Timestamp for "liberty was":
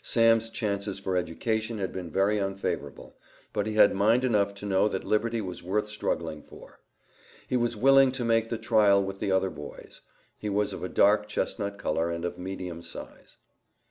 5.04-5.62